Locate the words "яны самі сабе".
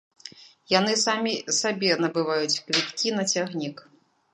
0.79-1.95